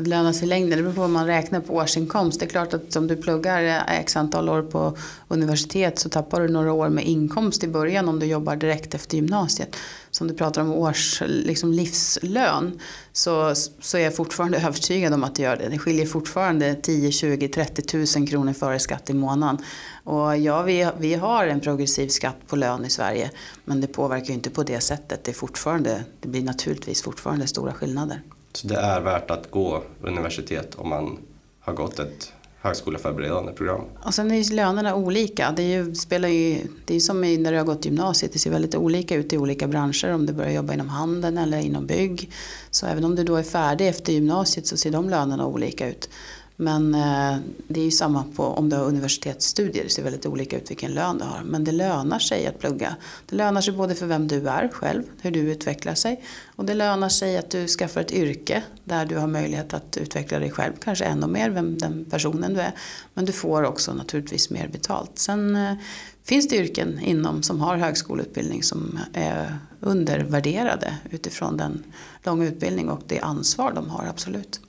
[0.02, 2.40] Det lönar sig i längden, det beror på vad man räknar på årsinkomst.
[2.40, 4.96] Det är klart att om du pluggar x antal år på
[5.28, 9.16] universitet så tappar du några år med inkomst i början om du jobbar direkt efter
[9.16, 9.76] gymnasiet.
[10.10, 12.80] Så om du pratar om års liksom livslön
[13.12, 15.68] så, så är jag fortfarande övertygad om att det gör det.
[15.68, 19.64] Det skiljer fortfarande 10, 20, 30 000 kronor före skatt i månaden.
[20.04, 23.30] Och ja, vi, vi har en progressiv skatt på lön i Sverige
[23.64, 25.24] men det påverkar ju inte på det sättet.
[25.24, 28.22] Det, är fortfarande, det blir naturligtvis fortfarande stora skillnader.
[28.52, 31.18] Så det är värt att gå universitet om man
[31.60, 33.80] har gått ett högskoleförberedande program.
[34.04, 35.52] Och sen är lönerna olika.
[35.56, 38.50] Det är ju, spelar ju, det är som när du har gått gymnasiet, det ser
[38.50, 40.14] väldigt olika ut i olika branscher.
[40.14, 42.30] Om du börjar jobba inom handeln eller inom bygg.
[42.70, 46.08] Så även om du då är färdig efter gymnasiet så ser de lönerna olika ut.
[46.62, 47.37] Men eh,
[47.68, 49.85] det är ju samma på om du har universitetsstudier.
[49.85, 51.42] Det ser väldigt olika ut vilken lön du har.
[51.44, 52.96] Men det lönar sig att plugga.
[53.27, 56.25] Det lönar sig både för vem du är själv, hur du utvecklar sig.
[56.57, 60.38] Och det lönar sig att du skaffar ett yrke där du har möjlighet att utveckla
[60.38, 60.72] dig själv.
[60.85, 62.72] Kanske ännu mer, vem den personen du är.
[63.14, 65.18] Men du får också naturligtvis mer betalt.
[65.18, 65.75] Sen eh,
[66.25, 71.83] finns det yrken inom som har högskoleutbildning som är undervärderade utifrån den
[72.25, 74.61] långa utbildning och det ansvar de har, absolut.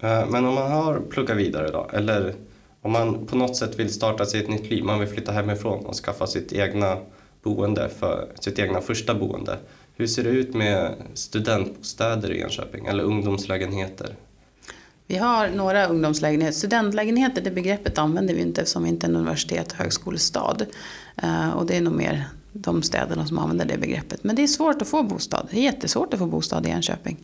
[0.00, 2.34] Eh, men om man har pluggat vidare då, eller
[2.82, 5.86] om man på något sätt vill starta sig ett nytt liv, man vill flytta hemifrån
[5.86, 6.96] och skaffa sitt egna
[7.42, 9.58] boende, för sitt egna första boende.
[9.96, 14.16] Hur ser det ut med studentbostäder i Enköping eller ungdomslägenheter?
[15.06, 16.58] Vi har några ungdomslägenheter.
[16.58, 20.66] Studentlägenheter, det begreppet använder vi inte eftersom vi inte är en universitet och högskolestad.
[21.22, 24.24] Eh, och det är nog mer de städerna som använder det begreppet.
[24.24, 25.48] Men det är svårt att få bostad.
[25.50, 27.18] Det är jättesvårt att få bostad i Enköping.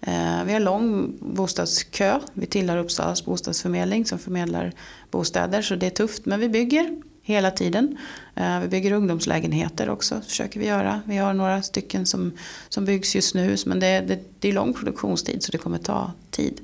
[0.00, 2.20] Eh, vi har lång bostadskö.
[2.32, 4.72] Vi tillhör Uppsalas bostadsförmedling som förmedlar
[5.10, 6.26] bostäder så det är tufft.
[6.26, 7.98] Men vi bygger hela tiden.
[8.34, 11.00] Eh, vi bygger ungdomslägenheter också, försöker vi göra.
[11.06, 12.32] Vi har några stycken som,
[12.68, 16.12] som byggs just nu, men det, det, det är lång produktionstid så det kommer ta
[16.30, 16.60] tid.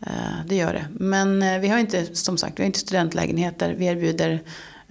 [0.00, 0.86] Eh, det gör det.
[0.90, 3.74] Men vi har inte, som sagt, vi har inte studentlägenheter.
[3.78, 4.42] Vi erbjuder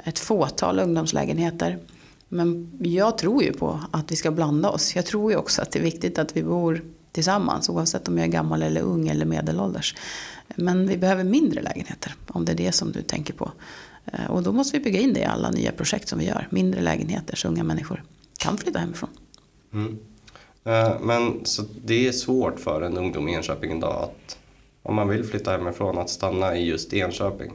[0.04, 1.80] ett fåtal ungdomslägenheter.
[2.28, 4.95] Men jag tror ju på att vi ska blanda oss.
[4.95, 8.28] Jag tror ju också att det är viktigt att vi bor tillsammans oavsett om jag
[8.28, 9.95] är gammal eller ung eller medelålders.
[10.56, 13.52] Men vi behöver mindre lägenheter om det är det som du tänker på.
[14.06, 16.48] Eh, och då måste vi bygga in det i alla nya projekt som vi gör.
[16.50, 18.04] Mindre lägenheter så unga människor
[18.38, 19.10] kan flytta hemifrån.
[19.74, 20.00] Mm.
[21.02, 24.38] Men så det är svårt för en ungdom i Enköping idag att
[24.84, 27.52] om man vill flytta hemifrån att stanna i just Enköping?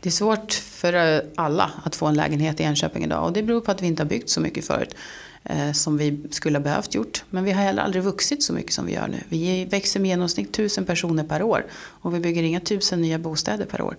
[0.00, 3.60] Det är svårt för alla att få en lägenhet i Enköping idag och det beror
[3.60, 4.98] på att vi inte har byggt så mycket förut eh,
[5.46, 7.24] Eh, som vi skulle ha behövt gjort.
[7.30, 9.20] Men vi har heller aldrig vuxit så mycket som vi gör nu.
[9.28, 13.64] Vi växer med genomsnitt tusen personer per år och vi bygger inga tusen nya bostäder
[13.64, 13.96] per år.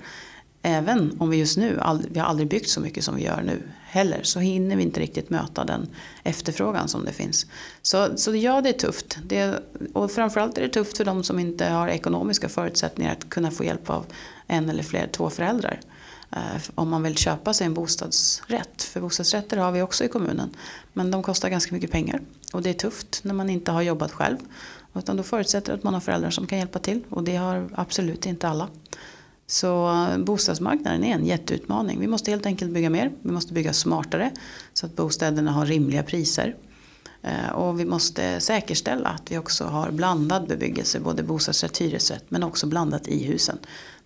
[0.62, 1.80] Även om vi just nu,
[2.10, 5.00] vi har aldrig byggt så mycket som vi gör nu heller, så hinner vi inte
[5.00, 5.88] riktigt möta den
[6.24, 7.46] efterfrågan som det finns.
[7.82, 9.18] Så, så ja, det är tufft.
[9.26, 9.60] Det,
[9.94, 13.64] och framförallt är det tufft för de som inte har ekonomiska förutsättningar att kunna få
[13.64, 14.06] hjälp av
[14.48, 15.80] en eller fler, två föräldrar.
[16.32, 18.84] Eh, om man vill köpa sig en bostadsrätt.
[18.84, 20.50] För bostadsrätter har vi också i kommunen.
[20.94, 22.22] Men de kostar ganska mycket pengar.
[22.54, 24.38] Och det är tufft när man inte har jobbat själv.
[24.96, 27.04] Utan då förutsätter det att man har föräldrar som kan hjälpa till.
[27.10, 28.68] Och det har absolut inte alla.
[29.48, 32.00] Så eh, bostadsmarknaden är en jätteutmaning.
[32.00, 33.12] Vi måste helt enkelt bygga mer.
[33.22, 34.32] Vi måste bygga smartare
[34.74, 36.56] så att bostäderna har rimliga priser.
[37.22, 42.44] Eh, och vi måste säkerställa att vi också har blandad bebyggelse, både bostadsrätt, hyresrätt men
[42.44, 43.58] också blandat i husen.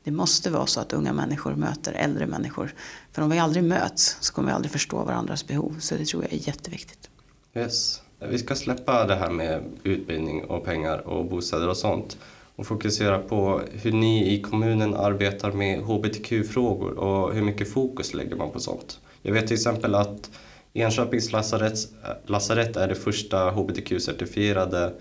[0.10, 2.74] Det måste vara så att unga människor möter äldre människor.
[3.12, 5.76] För om vi aldrig möts så kommer vi aldrig förstå varandras behov.
[5.80, 7.10] Så det tror jag är jätteviktigt.
[7.56, 8.02] Yes.
[8.19, 12.17] Vi ska släppa det här med utbildning och pengar och bostäder och sånt
[12.56, 18.36] och fokusera på hur ni i kommunen arbetar med hbtq-frågor och hur mycket fokus lägger
[18.36, 19.00] man på sånt.
[19.22, 20.32] Jag vet till exempel att
[20.74, 21.78] Enköpings lasarett,
[22.26, 24.91] lasarett är det första hbtq-certifierade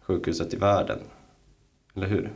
[0.00, 0.98] sjukhuset i världen.
[1.94, 2.32] Eller hur?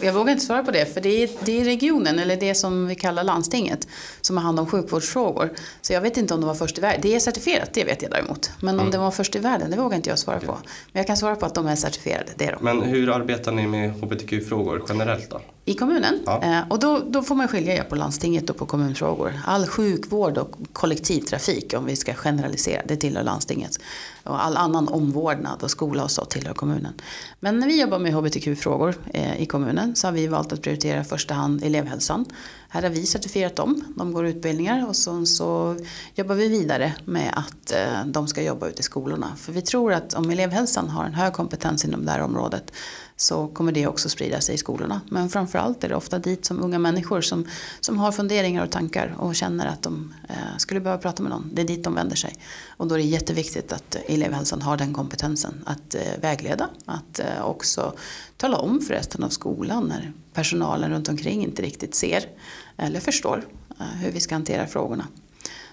[0.00, 2.86] Jag vågar inte svara på det, för det är, det är regionen, eller det som
[2.86, 3.88] vi kallar landstinget,
[4.20, 5.50] som har hand om sjukvårdsfrågor.
[5.80, 7.00] Så jag vet inte om de var först i världen.
[7.00, 8.50] Det är certifierat, det vet jag däremot.
[8.60, 8.90] Men om mm.
[8.90, 10.58] det var först i världen, det vågar inte jag svara på.
[10.92, 12.64] Men jag kan svara på att de är certifierade, det är de.
[12.64, 15.40] Men hur arbetar ni med hbtq-frågor generellt då?
[15.68, 16.20] I kommunen?
[16.26, 16.42] Ja.
[16.42, 19.40] Eh, och då, då får man skilja på landstinget och på kommunfrågor.
[19.44, 23.78] All sjukvård och kollektivtrafik, om vi ska generalisera, det tillhör landstinget.
[24.24, 26.92] Och all annan omvårdnad och skola och så tillhör kommunen.
[27.40, 31.00] Men när vi jobbar med hbtq-frågor eh, i kommunen så har vi valt att prioritera
[31.00, 32.24] i första hand elevhälsan.
[32.68, 35.76] Här har vi certifierat dem, de går utbildningar och så, så
[36.14, 39.32] jobbar vi vidare med att eh, de ska jobba ute i skolorna.
[39.36, 42.72] För vi tror att om elevhälsan har en hög kompetens inom det här området
[43.16, 45.00] så kommer det också sprida sig i skolorna.
[45.08, 47.46] Men framförallt är det ofta dit som unga människor som,
[47.80, 51.50] som har funderingar och tankar och känner att de eh, skulle behöva prata med någon.
[51.52, 52.34] Det är dit de vänder sig.
[52.68, 57.42] Och då är det jätteviktigt att elevhälsan har den kompetensen att eh, vägleda, att eh,
[57.44, 57.92] också
[58.36, 62.28] tala om för resten av skolan när personalen runt omkring inte riktigt ser
[62.76, 63.46] eller förstår
[63.80, 65.06] eh, hur vi ska hantera frågorna.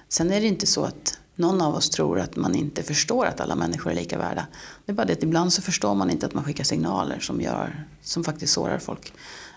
[0.07, 3.41] Sen är det inte så att någon av oss tror att man inte förstår att
[3.41, 4.47] alla människor är lika värda.
[4.85, 7.41] Det är bara det att ibland så förstår man inte att man skickar signaler som,
[7.41, 9.13] gör, som faktiskt sårar folk.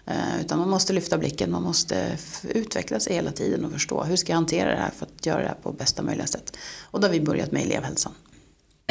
[0.06, 4.16] Eh, utan man måste lyfta blicken, man måste utveckla sig hela tiden och förstå hur
[4.16, 6.56] ska jag hantera det här för att göra det här på bästa möjliga sätt.
[6.90, 8.12] Och då har vi börjat med elevhälsan.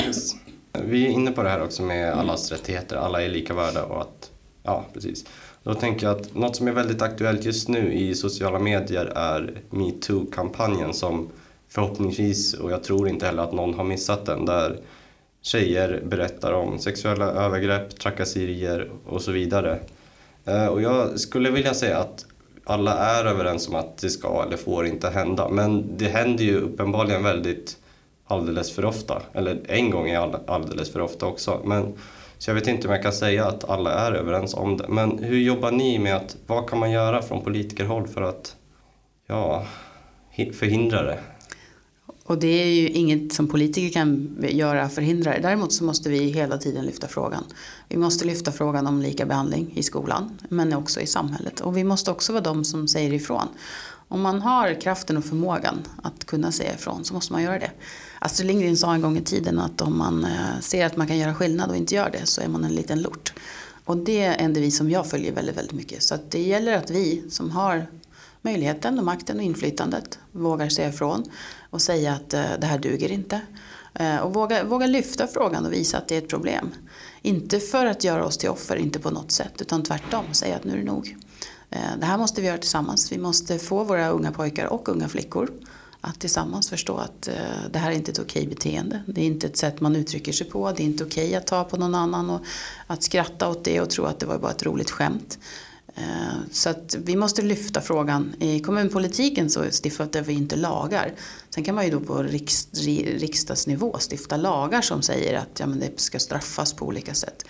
[0.01, 0.35] Yes.
[0.83, 4.01] Vi är inne på det här också med allas rättigheter, alla är lika värda och
[4.01, 4.31] att,
[4.63, 5.25] ja precis.
[5.63, 9.61] Då tänker jag att något som är väldigt aktuellt just nu i sociala medier är
[9.69, 11.29] metoo-kampanjen som
[11.75, 14.77] förhoppningsvis, och jag tror inte heller att någon har missat den, där
[15.41, 19.79] tjejer berättar om sexuella övergrepp, trakasserier och så vidare.
[20.45, 22.25] Eh, och jag skulle vilja säga att
[22.63, 26.59] alla är överens om att det ska eller får inte hända, men det händer ju
[26.59, 27.77] uppenbarligen väldigt
[28.27, 31.61] alldeles för ofta, eller en gång är alldeles för ofta också.
[31.63, 31.93] Men,
[32.37, 34.87] så jag vet inte om jag kan säga att alla är överens om det.
[34.87, 38.55] Men hur jobbar ni med att, vad kan man göra från politikerhåll för att
[39.27, 39.65] ja,
[40.35, 41.17] förhindra det?
[42.27, 45.39] Och det är ju inget som politiker kan göra förhindra det.
[45.39, 47.43] Däremot så måste vi hela tiden lyfta frågan.
[47.89, 51.61] Vi måste lyfta frågan om lika behandling i skolan men också i samhället.
[51.61, 53.47] Och vi måste också vara de som säger ifrån.
[54.07, 57.71] Om man har kraften och förmågan att kunna säga ifrån så måste man göra det.
[58.19, 61.17] Astrid Lindgren sa en gång i tiden att om man eh, ser att man kan
[61.17, 63.33] göra skillnad och inte gör det så är man en liten lort.
[63.85, 66.03] Och det är en devis som jag följer väldigt, väldigt mycket.
[66.03, 67.87] Så det gäller att vi som har
[68.45, 71.23] möjligheten och makten och inflytandet vågar säga ifrån
[71.69, 73.41] och säga att eh, det här duger inte.
[73.93, 76.69] Eh, och våga, våga lyfta frågan och visa att det är ett problem.
[77.21, 80.63] Inte för att göra oss till offer, inte på något sätt, utan tvärtom säga att
[80.63, 81.17] nu är det nog.
[81.69, 83.11] Eh, det här måste vi göra tillsammans.
[83.11, 85.51] Vi måste få våra unga pojkar och unga flickor
[86.01, 87.29] att tillsammans förstå att
[87.71, 89.03] det här är inte ett okej beteende.
[89.07, 90.71] Det är inte ett sätt man uttrycker sig på.
[90.71, 92.41] Det är inte okej att ta på någon annan och
[92.87, 95.39] att skratta åt det och tro att det var bara ett roligt skämt.
[95.95, 98.33] Eh, så att vi måste lyfta frågan.
[98.39, 101.13] I kommunpolitiken så stiftar vi inte lagar.
[101.49, 102.67] Sen kan man ju då på riks,
[103.05, 107.45] riksdagsnivå stifta lagar som säger att ja, men det ska straffas på olika sätt.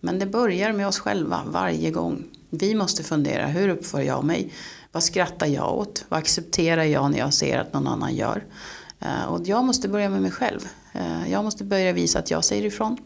[0.00, 2.24] Men det börjar med oss själva varje gång.
[2.50, 4.52] Vi måste fundera, hur uppför jag mig?
[4.92, 6.04] Vad skrattar jag åt?
[6.08, 8.44] Vad accepterar jag när jag ser att någon annan gör?
[9.00, 10.60] Eh, och jag måste börja med mig själv.
[10.92, 12.96] Eh, jag måste börja visa att jag säger ifrån.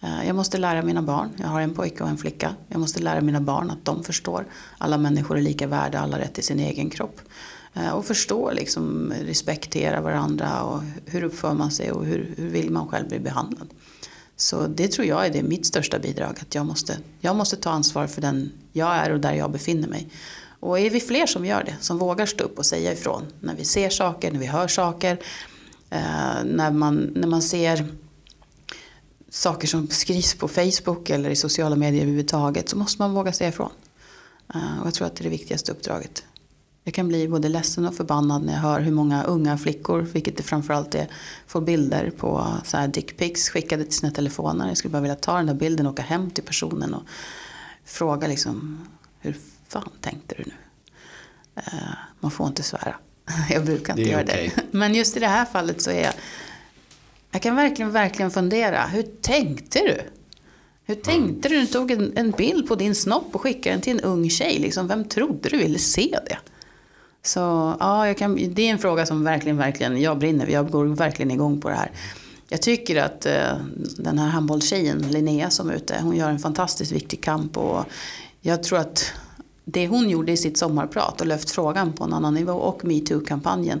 [0.00, 2.54] Eh, jag måste lära mina barn, jag har en pojke och en flicka.
[2.68, 4.46] Jag måste lära mina barn att de förstår.
[4.78, 7.20] Alla människor är lika värda, alla rätt till sin egen kropp.
[7.74, 12.70] Eh, och förstå, liksom, respektera varandra och hur uppför man sig och hur, hur vill
[12.70, 13.68] man själv bli behandlad.
[14.36, 16.38] Så det tror jag är det mitt största bidrag.
[16.40, 19.88] Att jag måste, jag måste ta ansvar för den jag är och där jag befinner
[19.88, 20.08] mig.
[20.60, 23.54] Och är vi fler som gör det, som vågar stå upp och säga ifrån när
[23.54, 25.18] vi ser saker, när vi hör saker,
[25.90, 27.86] eh, när, man, när man ser
[29.30, 33.48] saker som skrivs på Facebook eller i sociala medier överhuvudtaget så måste man våga säga
[33.48, 33.70] ifrån.
[34.54, 36.24] Eh, och jag tror att det är det viktigaste uppdraget.
[36.84, 40.36] Jag kan bli både ledsen och förbannad när jag hör hur många unga flickor, vilket
[40.36, 41.08] det framförallt är,
[41.46, 44.68] får bilder på så här dickpics skickade till sina telefoner.
[44.68, 47.02] Jag skulle bara vilja ta den där bilden och åka hem till personen och
[47.84, 48.86] fråga liksom
[49.20, 49.36] hur
[49.68, 50.54] fan tänkte du nu?
[51.56, 52.94] Uh, man får inte svära.
[53.50, 54.50] jag brukar inte det göra okay.
[54.54, 54.62] det.
[54.70, 56.14] Men just i det här fallet så är jag...
[57.30, 58.86] Jag kan verkligen, verkligen fundera.
[58.86, 60.00] Hur tänkte du?
[60.84, 61.60] Hur tänkte mm.
[61.60, 61.60] du?
[61.60, 64.58] Du tog en, en, bild på din snopp och skickade den till en ung tjej.
[64.58, 66.38] Liksom, vem trodde du ville se det?
[67.22, 67.40] Så
[67.80, 71.30] ja, jag kan, det är en fråga som verkligen, verkligen, jag brinner Jag går verkligen
[71.30, 71.90] igång på det här.
[72.48, 73.56] Jag tycker att eh,
[73.96, 77.56] den här handbollstjejen, Linnea som är ute, hon gör en fantastiskt viktig kamp.
[77.56, 77.84] Och
[78.40, 79.12] jag tror att
[79.68, 83.80] det hon gjorde i sitt sommarprat och lyft frågan på en annan nivå och metoo-kampanjen.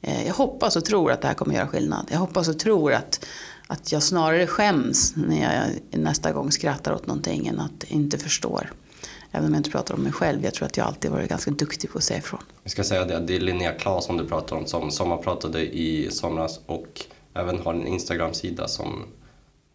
[0.00, 2.08] Eh, jag hoppas och tror att det här kommer göra skillnad.
[2.10, 3.26] Jag hoppas och tror att,
[3.66, 8.72] att jag snarare skäms när jag nästa gång skrattar åt någonting än att inte förstår.
[9.30, 10.44] Även om jag inte pratar om mig själv.
[10.44, 12.40] Jag tror att jag alltid varit ganska duktig på att säga ifrån.
[12.62, 16.60] Vi ska säga det, det är Linnea Claesson du pratar om som sommarpratade i somras
[16.66, 17.00] och
[17.34, 19.04] även har en Instagram-sida som,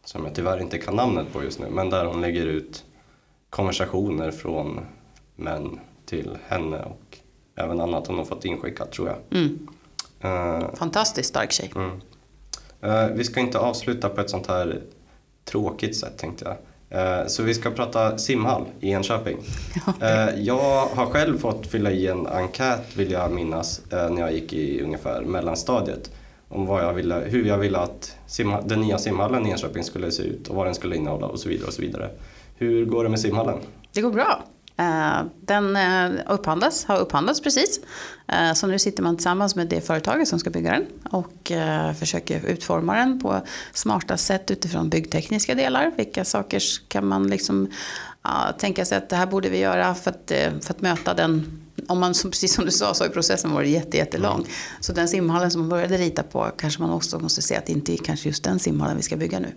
[0.05, 2.83] som jag tyvärr inte kan namnet på just nu men där hon lägger ut
[3.49, 4.85] konversationer från
[5.37, 7.17] män till henne och
[7.55, 9.17] även annat hon har fått inskickat tror jag.
[9.31, 9.67] Mm.
[10.25, 11.71] Uh, Fantastiskt stark tjej.
[11.75, 11.91] Mm.
[12.83, 14.81] Uh, vi ska inte avsluta på ett sånt här
[15.45, 16.57] tråkigt sätt tänkte jag.
[17.21, 19.37] Uh, så vi ska prata simhall i Enköping.
[20.37, 24.81] jag har själv fått fylla i en enkät vill jag minnas när jag gick i
[24.81, 26.11] ungefär mellanstadiet
[26.49, 30.11] om vad jag ville, hur jag ville att simha, den nya simhallen i Enköping skulle
[30.11, 31.67] se ut och vad den skulle innehålla och så vidare.
[31.67, 32.09] Och så vidare.
[32.55, 33.57] Hur går det med simhallen?
[33.93, 34.43] Det går bra.
[34.77, 37.79] Eh, den eh, upphandlas, har upphandlats precis.
[38.27, 41.51] Eh, så nu sitter man tillsammans med det företaget som ska bygga den och
[41.99, 43.41] försöker utforma den på
[43.73, 45.91] smarta sätt utifrån byggtekniska delar.
[45.97, 47.71] Vilka saker kan man liksom
[48.57, 50.31] tänka sig att det här borde vi göra för att,
[50.65, 53.97] för att möta den om man, precis som du sa, så har processen varit jätte,
[53.97, 54.39] jättelång.
[54.39, 54.49] Mm.
[54.79, 57.71] Så den simhallen som man började rita på kanske man också måste se att det
[57.71, 59.53] inte är kanske just den simhallen vi ska bygga nu.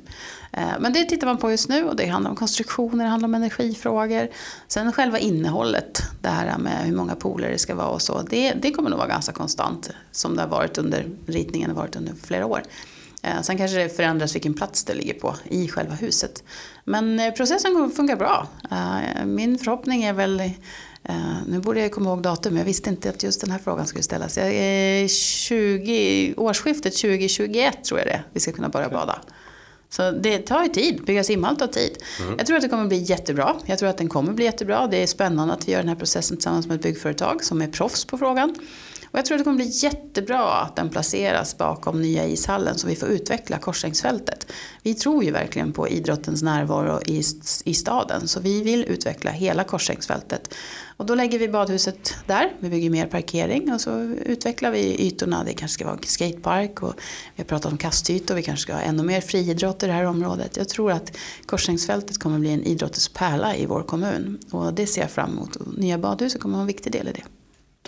[0.52, 3.28] Eh, men det tittar man på just nu och det handlar om konstruktioner, det handlar
[3.28, 4.28] om energifrågor.
[4.68, 8.52] Sen själva innehållet, det här med hur många pooler det ska vara och så, det,
[8.52, 12.14] det kommer nog vara ganska konstant som det har varit under ritningen har varit under
[12.22, 12.62] flera år.
[13.22, 16.44] Eh, sen kanske det förändras vilken plats det ligger på i själva huset.
[16.84, 18.48] Men eh, processen funkar bra.
[19.24, 20.52] Min förhoppning är väl
[21.46, 24.02] nu borde jag komma ihåg datum, jag visste inte att just den här frågan skulle
[24.02, 24.36] ställas.
[24.36, 29.20] Jag är 20, årsskiftet 2021 tror jag det vi ska kunna börja bada.
[29.90, 31.98] Så det tar ju tid, bygga simhall tar tid.
[32.20, 32.34] Mm.
[32.38, 33.56] Jag tror att det kommer bli jättebra.
[33.66, 34.86] Jag tror att den kommer bli jättebra.
[34.86, 37.68] Det är spännande att vi gör den här processen tillsammans med ett byggföretag som är
[37.68, 38.54] proffs på frågan.
[39.12, 42.96] Och jag tror det kommer bli jättebra att den placeras bakom nya ishallen så vi
[42.96, 44.46] får utveckla Korsängsfältet.
[44.82, 47.22] Vi tror ju verkligen på idrottens närvaro i,
[47.64, 50.54] i staden så vi vill utveckla hela Korsängsfältet.
[50.96, 55.44] Och då lägger vi badhuset där, vi bygger mer parkering och så utvecklar vi ytorna.
[55.44, 56.94] Det kanske ska vara en skatepark och
[57.36, 60.04] vi har pratat om kastytor, vi kanske ska ha ännu mer friidrott i det här
[60.04, 60.56] området.
[60.56, 65.00] Jag tror att Korsängsfältet kommer bli en idrottens pärla i vår kommun och det ser
[65.00, 65.56] jag fram emot.
[65.56, 67.39] Och nya badhuset kommer vara en viktig del i det.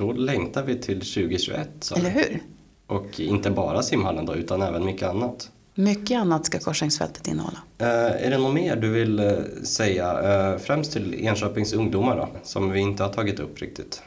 [0.03, 1.69] Då längtar vi till 2021.
[1.81, 1.95] Så.
[1.95, 2.43] Eller hur?
[2.87, 5.51] Och inte bara simhallen då, utan även mycket annat.
[5.75, 7.59] Mycket annat ska Korsängsfältet innehålla.
[7.83, 7.87] Uh,
[8.27, 9.33] är det något mer du vill uh,
[9.63, 14.03] säga, uh, främst till Enköpings ungdomar då, som vi inte har tagit upp riktigt?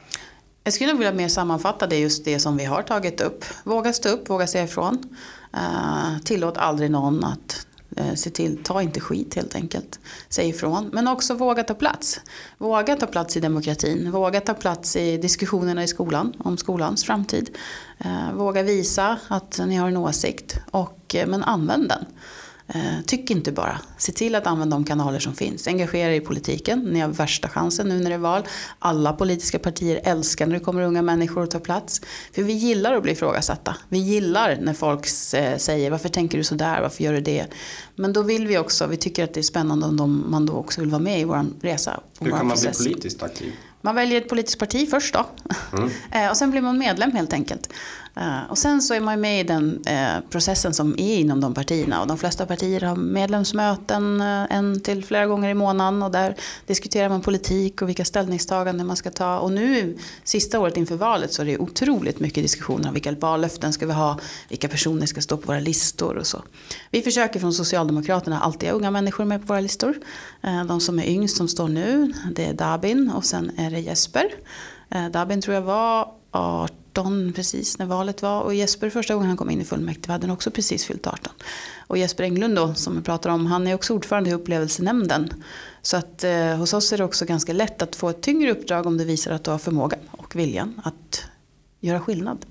[0.63, 3.45] Jag skulle nog vilja mer sammanfatta det just det som vi har tagit upp.
[3.63, 5.15] Våga stå upp, våga säga ifrån.
[6.23, 9.99] tillåt aldrig någon att Eh, Eh, se till, ta inte skit helt enkelt.
[10.29, 10.89] Säg ifrån.
[10.93, 12.19] Men också våga ta plats.
[12.57, 14.11] Våga ta plats i demokratin.
[14.11, 17.57] Våga ta plats i diskussionerna i skolan om skolans framtid.
[17.97, 20.57] Eh, våga visa att ni har en åsikt.
[20.71, 22.05] Och, eh, men använd den.
[22.68, 23.80] Eh, tyck inte bara.
[23.97, 25.68] Se till att använda de kanaler som finns.
[25.68, 26.80] Engagera er i politiken.
[26.80, 28.43] Ni har värsta chansen nu när det är val.
[28.80, 32.01] Alla politiska partier älskar när det kommer unga människor och tar plats.
[32.32, 33.76] För vi gillar att bli ifrågasatta.
[33.89, 37.45] Vi gillar när folk eh, säger varför tänker du sådär, varför gör du det?
[37.95, 40.53] Men då vill vi också, vi tycker att det är spännande om de, man då
[40.53, 41.99] också vill vara med i vår resa.
[42.20, 42.78] Hur kan man process.
[42.78, 43.53] bli politiskt aktiv?
[43.82, 45.26] Man väljer ett politiskt parti först då.
[45.78, 46.30] Mm.
[46.32, 47.70] och sen blir man medlem helt enkelt.
[48.16, 51.53] Eh, och sen så är man med i den eh, processen som är inom de
[51.53, 52.01] partierna.
[52.01, 56.03] Och de flesta partier har medlemsmöten eh, en till flera gånger i månaden.
[56.03, 56.36] Och där
[56.66, 59.39] diskuterar man politik och vilka ställningstaganden man ska ta.
[59.39, 63.74] Och nu, sista året inför valet, så är det otroligt mycket diskussioner om vilka vallöften
[63.74, 64.20] ska vi ha.
[64.49, 66.41] Vilka personer ska stå på våra listor och så.
[66.91, 69.95] Vi försöker från Socialdemokraterna alltid ha unga människor med på våra listor.
[70.68, 74.30] De som är yngst som står nu, det är Dabin och sen är det Jesper.
[75.11, 78.41] Dabin tror jag var 18 18 precis när valet var.
[78.41, 81.33] Och Jesper första gången han kom in i fullmäktige hade han också precis fyllt 18.
[81.87, 85.43] Och Jesper Englund då, som vi pratar om, han är också ordförande i upplevelsenämnden.
[85.81, 88.85] Så att eh, hos oss är det också ganska lätt att få ett tyngre uppdrag
[88.85, 91.23] om det visar att du har förmågan och viljan att
[91.79, 92.45] göra skillnad.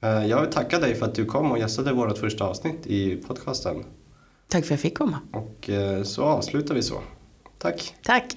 [0.00, 3.16] Eh, jag vill tacka dig för att du kom och gästade vårt första avsnitt i
[3.16, 3.84] podcasten.
[4.48, 5.18] Tack för att jag fick komma.
[5.32, 7.00] Och eh, så avslutar vi så.
[7.58, 7.94] Tack.
[8.02, 8.36] Tack.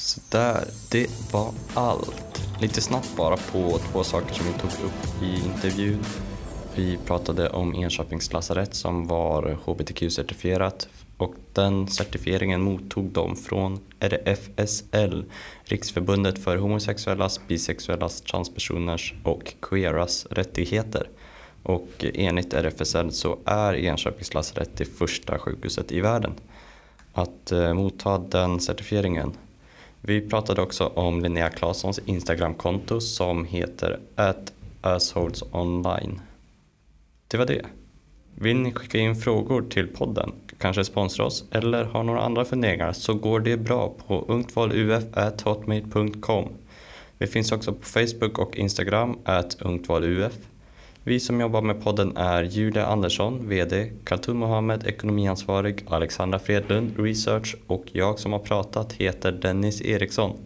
[0.00, 2.42] Sådär, det var allt.
[2.60, 6.04] Lite snabbt bara på två saker som vi tog upp i intervjun.
[6.74, 15.24] Vi pratade om Enköpings lasarett som var hbtq-certifierat och den certifieringen mottog de från RFSL,
[15.64, 21.08] Riksförbundet för homosexuellas, bisexuellas, transpersoners och queeras rättigheter.
[21.62, 26.32] Och enligt RFSL så är Enköpings lasarett det första sjukhuset i världen
[27.12, 29.32] att eh, motta den certifieringen
[30.02, 34.00] vi pratade också om Linnea Claessons Instagramkonto som heter
[34.80, 36.20] @assholesonline.
[37.28, 37.66] Det var det.
[38.34, 42.92] Vill ni skicka in frågor till podden, kanske sponsra oss eller har några andra funderingar
[42.92, 46.48] så går det bra på ungtvaluf.hotmail.com.
[47.18, 49.18] Vi finns också på Facebook och Instagram,
[49.60, 50.32] ungtvaluf.
[51.04, 57.56] Vi som jobbar med podden är Julia Andersson, VD, Kaltun Mohammed, ekonomiansvarig, Alexandra Fredlund, Research
[57.66, 60.36] och jag som har pratat heter Dennis Eriksson.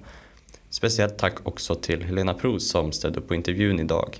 [0.70, 4.16] Speciellt tack också till Helena Pros som ställde upp på intervjun idag.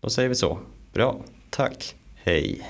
[0.00, 0.58] Då säger vi så.
[0.92, 1.20] Bra,
[1.50, 2.68] tack, hej!